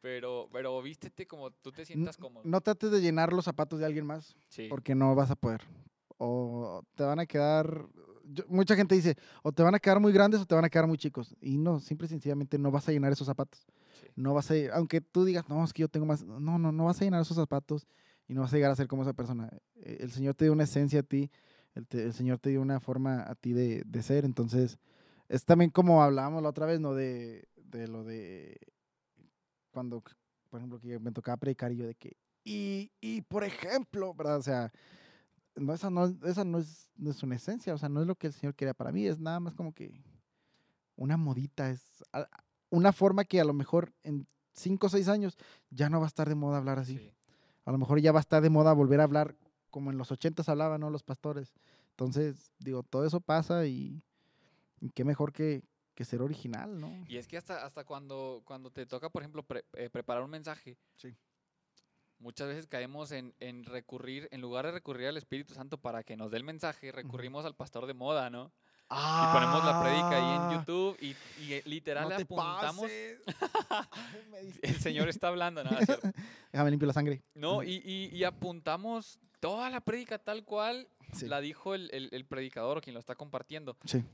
[0.00, 2.42] pero, pero vístete como tú te sientas cómodo.
[2.44, 5.62] No trates de llenar los zapatos de alguien más, Sí, porque no vas a poder.
[6.18, 7.86] O te van a quedar,
[8.24, 10.70] yo- mucha gente dice, o te van a quedar muy grandes o te van a
[10.70, 11.34] quedar muy chicos.
[11.40, 13.66] Y no, simple y sencillamente no vas a llenar esos zapatos.
[14.00, 14.06] sí.
[14.16, 16.84] No vas a, aunque tú digas, no, es que yo tengo más, no, no, no
[16.84, 17.86] vas a llenar esos zapatos
[18.28, 19.50] y no vas a llegar a ser como esa persona.
[19.76, 21.30] Eh, El Señor te dio una esencia a ti,
[21.74, 24.78] el, te- el Señor te dio una forma a ti de, de ser, entonces
[25.34, 26.94] es también como hablábamos la otra vez, ¿no?
[26.94, 28.56] De, de lo de
[29.72, 30.02] cuando,
[30.48, 34.38] por ejemplo, que me tocaba predicar y yo de que, y, y por ejemplo, ¿verdad?
[34.38, 34.72] O sea,
[35.56, 38.14] no, esa, no, esa no, es, no es una esencia, o sea, no es lo
[38.14, 40.04] que el Señor quería para mí, es nada más como que
[40.94, 42.04] una modita, es
[42.70, 45.36] una forma que a lo mejor en cinco o seis años
[45.70, 46.98] ya no va a estar de moda hablar así.
[46.98, 47.12] sí.
[47.64, 49.36] A lo mejor ya va a estar de moda volver a hablar
[49.70, 50.90] como en los ochentas hablaban, ¿no?
[50.90, 51.54] Los pastores.
[51.90, 54.04] Entonces, digo, todo eso pasa y
[54.90, 55.62] qué mejor que,
[55.94, 56.90] que ser original, ¿no?
[57.08, 60.30] Y es que hasta, hasta cuando, cuando te toca, por ejemplo, pre- eh, preparar un
[60.30, 61.14] mensaje, Sí.
[62.18, 66.16] muchas veces caemos en, en recurrir, en lugar de recurrir al Espíritu Santo para que
[66.16, 68.52] nos dé el mensaje, recurrimos al pastor de moda, ¿no?
[68.90, 72.90] Y ponemos la predica ahí en YouTube y, y, eh, literal Ah, No te apuntamos.
[74.62, 76.08] El Señor está hablando, nada, ¿cierto?
[76.52, 77.22] Déjame limpio la sangre.
[77.34, 81.26] No, y, y- y apuntamos toda la prédica tal cual Sí.
[81.28, 83.76] la dijo el, el- el predicador o quien lo está compartiendo.
[83.84, 84.04] Sí.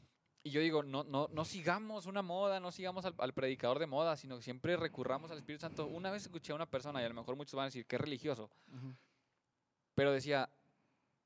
[0.43, 3.87] Y yo digo, no, no, no sigamos una moda, no sigamos al, al predicador de
[3.87, 5.87] moda, sino que siempre recurramos al Espíritu Santo.
[5.87, 8.01] Una vez escuché a una persona, y a lo mejor muchos van a decir es
[8.01, 8.95] religioso, Ujú.
[9.95, 10.51] pero decía,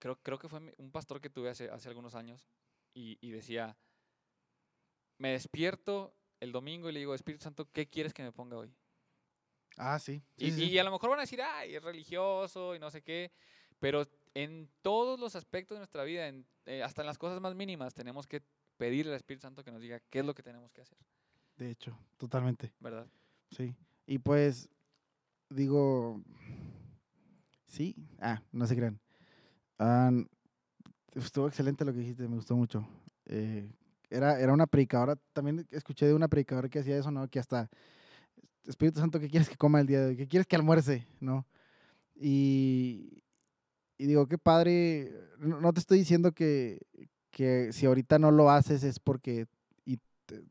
[0.00, 2.48] creo, creo que fue un pastor que tuve hace, hace algunos años,
[2.92, 3.77] y, y decía,
[5.18, 8.74] me despierto el domingo y le digo, Espíritu Santo, ¿qué quieres que me ponga hoy?
[9.77, 10.22] Ah, sí.
[10.37, 10.64] Sí, Y, sí.
[10.70, 13.31] y a lo mejor van a decir, ay, es religioso y no sé qué,
[13.79, 17.55] pero en todos los aspectos de nuestra vida, en- eh, hasta en las cosas más
[17.55, 18.42] mínimas, tenemos que
[18.85, 20.99] pedirle al Espíritu Santo que nos diga qué es lo que tenemos que hacer,
[21.57, 22.70] De hecho, totalmente.
[22.81, 23.07] ¿verdad?
[23.51, 23.75] Sí.
[24.07, 24.68] Y pues,
[25.49, 26.23] digo,
[27.66, 27.97] sí.
[28.20, 29.01] Ah, no se crean.
[31.14, 32.87] Estuvo excelente lo que dijiste, me gustó mucho.
[33.25, 33.66] Eh,
[34.11, 37.27] era, era una predicadora, también escuché de una predicadora que hacía eso, ¿no?
[37.29, 37.70] Que hasta,
[38.66, 40.16] Espíritu Santo, ¿qué quieres que coma el día de hoy?
[40.18, 41.07] ¿Qué quieres que almuerce?
[41.20, 41.47] ¿No?
[42.14, 43.23] Y,
[43.97, 46.81] y digo, qué padre, no, no te estoy diciendo que,
[47.35, 49.47] que si ahorita no lo haces es porque,
[49.87, 49.99] y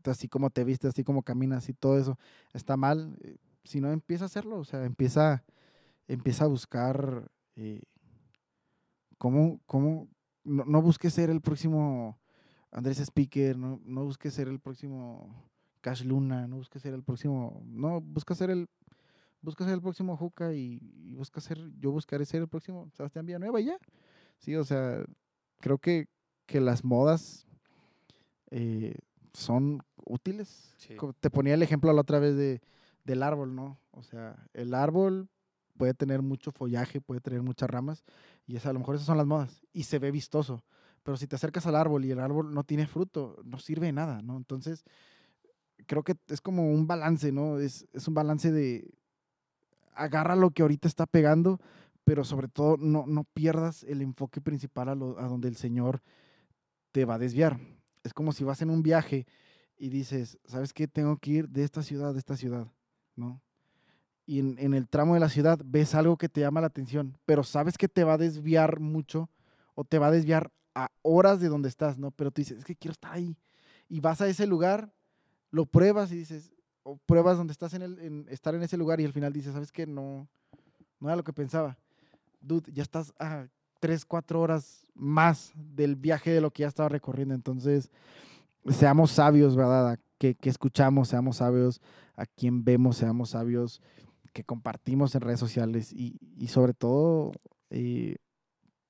[0.05, 2.19] así como te vistes, así como caminas y todo eso,
[2.53, 3.17] está mal.
[3.23, 5.43] eh, Si no, empieza a hacerlo, o sea, empieza,
[6.07, 7.81] empieza a buscar eh,
[9.17, 10.07] cómo, cómo,
[10.43, 12.19] no, no busques ser el próximo
[12.71, 15.29] Andrés Speaker, no, no busques ser el próximo
[15.81, 18.67] Cash Luna, no busques ser el próximo, no, busca ser el,
[19.41, 23.25] busca ser el próximo Juca y, y busca ser, yo buscaré ser el próximo Sebastián
[23.25, 23.77] Villanueva y ya.
[24.39, 25.05] Sí, o sea,
[25.61, 26.07] creo que,
[26.45, 27.45] que las modas
[28.51, 28.95] eh,
[29.33, 30.73] son útiles.
[30.77, 30.95] Sí.
[31.19, 32.61] Te ponía el ejemplo la otra vez de,
[33.03, 33.79] del árbol, ¿no?
[33.91, 35.29] O sea, el árbol
[35.77, 38.03] puede tener mucho follaje, puede tener muchas ramas,
[38.45, 40.63] y esa, a lo mejor esas son las modas, y se ve vistoso.
[41.03, 43.93] Pero si te acercas al árbol y el árbol no tiene fruto, no sirve de
[43.93, 44.37] nada, ¿no?
[44.37, 44.83] Entonces,
[45.85, 47.59] creo que es como un balance, ¿no?
[47.59, 48.89] Es, es un balance de
[49.95, 51.59] agarra lo que ahorita está pegando,
[52.03, 56.01] pero sobre todo no, no pierdas el enfoque principal a, lo- a donde el Señor
[56.93, 57.59] te va a desviar.
[58.03, 59.25] Es como si vas en un viaje
[59.77, 60.87] y dices, ¿sabes qué?
[60.87, 62.67] Tengo que ir de esta ciudad a esta ciudad,
[63.15, 63.41] ¿no?
[64.25, 67.43] Y en, el tramo de la ciudad ves algo que te llama la atención, pero
[67.43, 69.29] sabes que te va a desviar mucho
[69.75, 72.11] o te va a desviar a horas de donde estás, ¿no?
[72.11, 73.35] Pero tú dices, es que quiero estar ahí.
[73.89, 74.93] Y vas a ese lugar,
[75.51, 76.53] lo pruebas y dices,
[76.83, 79.51] o pruebas donde estás en, el, en estar en ese lugar y al final dices,
[79.51, 79.85] ¿sabes qué?
[79.85, 80.29] No,
[80.99, 81.77] no era lo que pensaba.
[82.39, 83.13] Dude, ya estás
[83.83, 87.35] tres, cuatro horas más del viaje de lo que ya estaba recorriendo.
[87.35, 87.91] Entonces,
[88.69, 89.99] seamos sabios, ¿verdad?
[90.17, 91.81] Que, escuchamos, seamos sabios
[92.15, 93.81] a quien vemos, seamos sabios
[94.31, 96.17] que compartimos en redes sociales y,
[96.47, 97.33] sobre todo,
[97.71, 98.15] eh,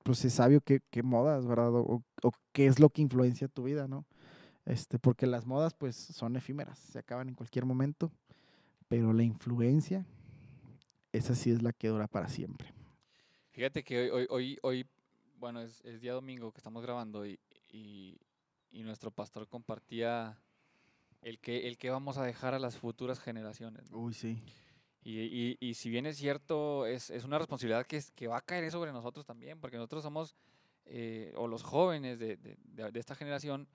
[0.04, 1.74] pues es sabio qué, modas, ¿verdad?
[1.74, 4.06] O, o qué es lo que influencia tu vida, ¿no?
[4.64, 8.12] Este, porque las modas pues son efímeras, se acaban en cualquier momento,
[8.86, 10.06] pero la influencia,
[11.10, 12.73] esa sí es la que dura para siempre.
[13.54, 14.86] Fíjate que hoy, hoy, hoy, hoy
[15.38, 17.38] bueno, es, es día domingo que estamos grabando y,
[17.70, 18.18] y,
[18.72, 20.36] y nuestro pastor compartía
[21.22, 23.88] el que, el que vamos a dejar a las futuras generaciones.
[23.92, 23.98] ¿no?
[23.98, 24.42] Uy, sí.
[25.04, 28.38] Y, y- y si bien es cierto, es, es una responsabilidad que, es- que va
[28.38, 30.34] a caer sobre nosotros también, porque nosotros somos,
[30.86, 33.68] eh, o los jóvenes de, de- de- de esta generación,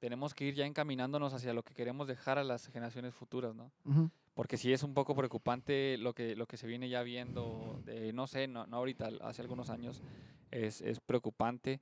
[0.00, 3.70] tenemos que ir ya encaminándonos hacia lo que queremos dejar a las generaciones futuras, ¿no?
[3.84, 4.10] Ujú.
[4.34, 8.12] Porque sí es un poco preocupante lo que, lo que se viene ya viendo, de,
[8.12, 10.02] no sé, no, no ahorita, hace algunos años,
[10.50, 11.80] es, es preocupante,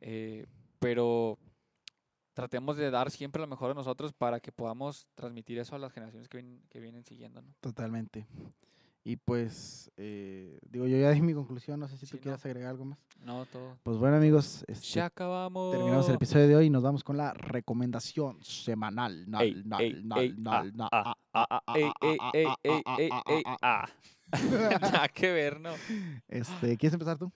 [0.00, 0.44] eh,
[0.80, 1.38] pero
[2.34, 5.92] tratemos de dar siempre lo mejor de nosotros para que podamos transmitir eso a las
[5.92, 7.54] generaciones que, vienen- que vienen siguiendo, ¿no?
[7.60, 8.26] Totalmente.
[9.02, 12.22] Y pues, eh, digo, yo ya di mi conclusión, no sé si Sí, tú no.
[12.22, 12.98] quieras agregar algo más.
[13.24, 13.78] No, todo.
[13.82, 15.72] Pues bueno, amigos, este, Ya acabamos.
[15.72, 19.28] terminamos el episodio de hoy y nos vamos con la recomendación semanal.
[19.30, 23.56] Nal, nal, nal, nal, ah, ah, ah, ah, ah, ah, ah, ah, ah, ah, ah,
[23.62, 23.88] ah.
[24.80, 25.74] Nada que ver, ¿no?
[26.28, 27.32] Este, ¿quieres empezar tú?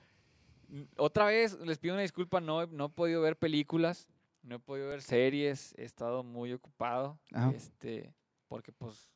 [0.99, 4.07] Otra vez les pido una disculpa, no, he- no he podido ver películas,
[4.43, 7.51] no he podido ver series, he estado muy ocupado, Ajá.
[7.53, 8.13] este,
[8.49, 9.11] porque pues,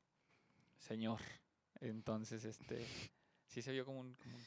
[0.78, 1.20] señor,
[1.80, 2.84] entonces, este,
[3.46, 4.42] sí se vio como un, como un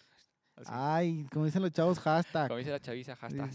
[0.68, 2.48] Ay, como dicen los chavos, hashtag.
[2.48, 3.18] como dice la chaviza.
[3.32, 3.48] No,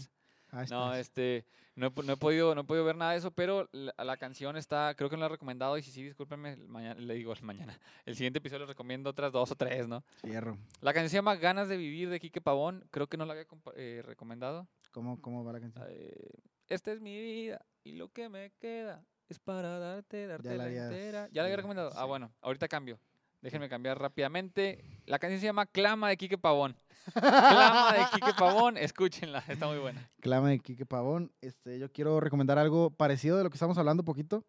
[0.49, 0.95] hashtag.
[0.99, 3.69] este, no he, po- no he podido, no he podido ver nada de eso, pero
[3.71, 6.99] la, la canción está, creo que no la he recomendado y si sí, discúlpenme, mañana,
[6.99, 10.03] le digo mañana, el siguiente episodio les recomiendo otras dos o tres, ¿no?
[10.21, 10.57] Cierro.
[10.81, 13.45] La canción se llama Ganas de Vivir de Quique Pavón, creo que no la había
[13.75, 14.67] eh, recomendado.
[14.91, 15.85] ¿Cómo, ¿Cómo va la canción?
[15.89, 16.31] Eh,
[16.67, 20.63] esta es mi vida y lo que me queda es para darte, darte la la,
[20.63, 21.27] habías- entera.
[21.31, 21.91] ¿Ya la había ya, recomendado?
[21.95, 22.07] Ah, sí.
[22.07, 22.99] bueno, ahorita cambio.
[23.41, 24.83] Déjenme cambiar rápidamente.
[25.05, 26.75] La canción se llama Clama de Quique Pavón.
[27.13, 30.09] Clama de Quique Pavón, escúchenla, está muy buena.
[30.19, 31.31] Clama de Quique Pavón.
[31.41, 34.43] Este, yo quiero recomendar algo parecido de lo que estamos hablando un poquito.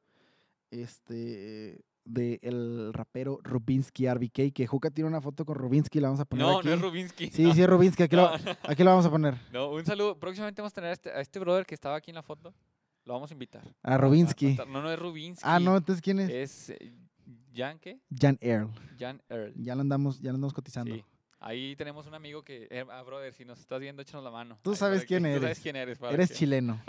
[0.70, 6.20] Este, de el rapero Rubinsky RBK, que Juca tiene una foto con Rubinsky, la vamos
[6.20, 6.68] a poner No, aquí.
[6.68, 7.30] no es Rubinsky.
[7.30, 9.34] Sí, no, sí es Rubinsky, aquí, no, lo, no, aquí lo vamos a poner.
[9.52, 10.18] no, un saludo.
[10.18, 12.54] Próximamente vamos a tener a este, a este brother que estaba aquí en la foto.
[13.04, 13.62] Lo vamos a invitar.
[13.82, 14.56] A Rubinsky.
[14.68, 15.42] No, no es Rubinsky.
[15.44, 16.30] Ah, no, entonces ¿quién es?
[16.30, 16.92] Es eh,
[17.54, 17.98] Jan, ¿qué?
[18.16, 18.70] Jan Earl.
[18.98, 19.52] Jan Earl.
[19.56, 20.94] Ya lo andamos, ya lo andamos cotizando.
[20.94, 21.04] Sí.
[21.40, 24.58] Ahí tenemos un amigo que, eh, ah, brother, si nos estás viendo, échanos la mano.
[24.62, 25.42] Tú Ahí sabes quién que- Tú eres.
[25.42, 25.98] sabes quién eres.
[26.00, 26.80] para Eres que- chileno.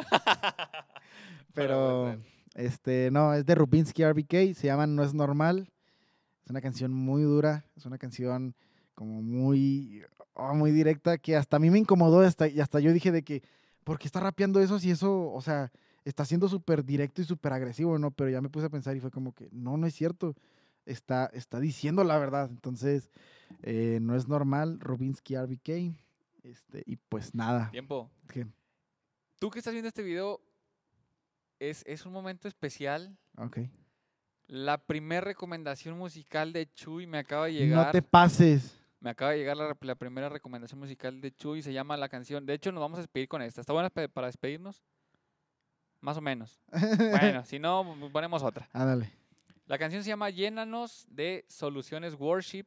[1.54, 2.18] Pero,
[2.56, 5.70] este, no, es de Rubinsky RBK, se llama No es normal.
[6.44, 8.56] Es una canción muy dura, es una canción
[8.96, 12.92] como muy, oh, muy directa que hasta a mí me incomodó hasta, y hasta yo
[12.92, 13.44] dije de que,
[13.84, 15.72] ¿por qué está rapeando eso si eso, o sea,
[16.10, 18.12] está siendo súper directo y súper agresivo, ¿no?
[18.12, 20.36] Pero ya me puse a pensar y fue como que, no, no es cierto.
[20.86, 22.50] Está, está diciendo la verdad.
[22.50, 23.12] Entonces,
[23.62, 25.96] eh, no es normal, Rubinsky RBK.
[26.44, 27.70] Este, y pues nada.
[27.72, 28.10] Tiempo.
[28.28, 28.48] ¿Qué?
[29.40, 30.42] Tú que estás viendo este video,
[31.60, 33.18] es, es un momento especial.
[33.38, 33.60] Ok.
[34.48, 37.92] La primera recomendación musical de Chuy me acaba de No llegar.
[37.92, 38.76] te pases.
[39.00, 41.62] Me acaba de llegar la, la primera recomendación musical de Chuy.
[41.62, 42.46] Se llama la canción.
[42.46, 43.62] De hecho, nos vamos a despedir con esta.
[43.62, 44.82] ¿Está buena para despedirnos?
[46.02, 46.60] Más o menos.
[46.98, 48.68] Bueno, si no, ponemos otra.
[48.74, 49.12] Ándale.
[49.68, 52.66] La canción se llama Llénanos de Soluciones Worship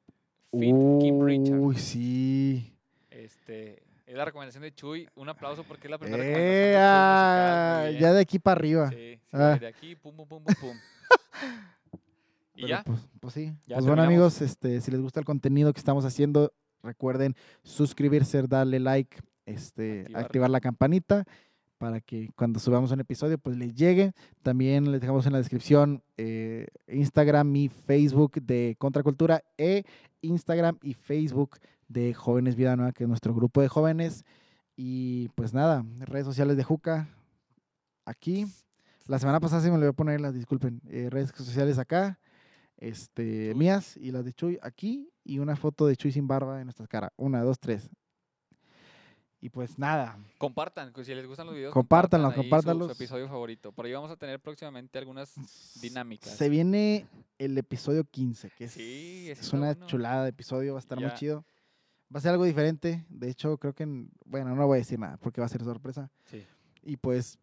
[0.50, 1.58] Fit Kim Richard.
[1.58, 2.76] Uy, sí.
[3.10, 5.08] Este, es la recomendación de Chuy.
[5.16, 8.00] Un aplauso porque es la primera Eh, ah, musical.
[8.00, 8.88] Ya de aquí para arriba.
[8.90, 9.56] Sí, sí, Ah.
[9.58, 10.76] de aquí, pum, pum, pum, pum, pum.
[12.54, 13.52] y Pero, ya, Pues, pues sí.
[13.66, 18.42] Ya pues bueno, amigos, este, si les gusta el contenido que estamos haciendo, recuerden suscribirse,
[18.42, 20.24] darle like, este, Activar.
[20.24, 21.24] activar la campanita
[21.82, 24.12] para que cuando subamos un episodio pues les llegue.
[24.44, 29.82] También les dejamos en la descripción eh, Instagram y Facebook de Contracultura e
[30.20, 34.24] Instagram y Facebook de Jóvenes Vida Nueva, que es nuestro grupo de jóvenes.
[34.76, 37.08] Y pues nada, redes sociales de Juca
[38.04, 38.46] aquí.
[39.08, 40.80] La semana pasada se me olvidó ponerlas, disculpen.
[40.88, 42.20] eh, redes sociales acá,
[42.76, 45.10] este, mías y las de Chuy aquí.
[45.24, 47.10] Y una foto de Chuy sin barba en nuestras caras.
[47.16, 47.90] Una, dos, tres.
[49.44, 53.26] Y pues nada, compartan, que si les gustan los videos, Compártanlos, compartan ahí su- episodio
[53.28, 53.72] favorito.
[53.72, 55.34] Por ahí vamos a tener próximamente algunas
[55.82, 56.30] dinámicas.
[56.36, 57.06] se viene
[57.38, 59.86] el episodio 15, que es, Sí, es una bueno.
[59.88, 61.44] chulada de episodio, va a estar muy chido.
[62.14, 63.04] Va a ser algo diferente.
[63.08, 65.64] De hecho, creo que, en- bueno, no voy a decir nada porque va a ser
[65.64, 66.08] sorpresa.
[66.24, 66.46] Sí.
[66.84, 67.36] Y pues,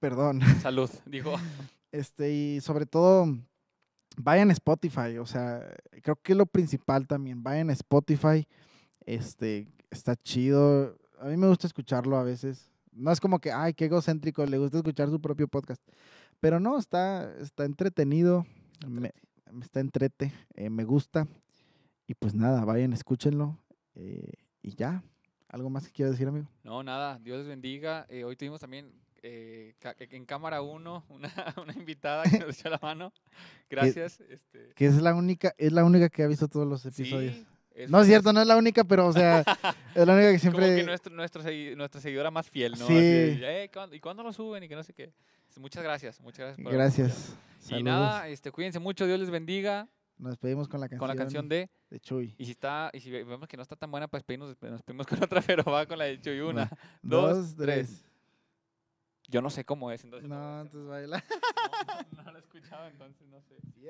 [0.00, 0.40] perdón.
[0.62, 1.32] Salud, dijo.
[1.92, 3.26] Este, y sobre todo,
[4.16, 5.18] vayan a Spotify.
[5.18, 5.60] O sea,
[6.02, 7.42] creo que lo principal también.
[7.42, 8.46] Vayan a Spotify.
[9.06, 10.96] Este, está chido.
[11.18, 12.70] A mí me gusta escucharlo a veces.
[12.92, 15.82] No es como que, ay, qué egocéntrico, le gusta escuchar su propio podcast.
[16.40, 18.46] Pero no, está, está entretenido.
[18.86, 19.12] Me,
[19.62, 21.26] está entrete, eh, me gusta.
[22.06, 23.58] Y pues nada, vayan, escúchenlo.
[23.94, 24.32] eh,
[24.62, 25.02] y ya.
[25.48, 26.46] ¿Algo más que quieras decir, amigo?
[26.62, 28.06] No, nada, Dios les bendiga.
[28.08, 31.28] Eh, hoy tuvimos también eh, en cámara uno una,
[31.62, 33.12] una invitada que nos echó la mano.
[33.70, 34.20] Gracias.
[34.20, 37.34] este, Que es la única, es la única que ha visto todos los episodios.
[37.34, 37.46] sí,
[37.84, 39.40] es- No es cierto, no es la única, pero o sea,
[39.94, 40.82] es la única que Como que siempre.
[40.84, 42.86] nuestro, nuestro segui- nuestra seguidora más fiel, ¿no?
[42.86, 42.92] Sí.
[42.94, 44.62] Así, "Eh, ¿cuándo- ¿Y cuándo lo suben?
[44.62, 45.12] Y que no sé qué.
[45.56, 46.62] Muchas gracias, muchas gracias.
[46.64, 47.36] por Gracias.
[47.68, 51.16] Y nada, este, cuídense mucho, Dios les bendiga Nos despedimos con la canción, con la
[51.16, 52.34] canción de de Chuy.
[52.38, 54.82] y si está y si ve- vemos que no está tan buena, pues pedimos, nos
[54.82, 56.70] pedimos con otra, pero va con la de Chuy una.
[57.02, 58.04] Dos, Dos, tres.
[59.28, 61.24] Yo no sé cómo es, entonces No, no, entonces baila.
[62.16, 63.54] no, no lo he escuchado, entonces no sé.